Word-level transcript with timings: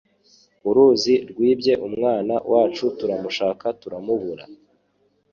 Uruzi 0.69 1.13
rwibye 1.29 1.73
umwana 1.87 2.35
wacu 2.51 2.85
turamushaka 2.97 3.65
turamubura 3.81 4.43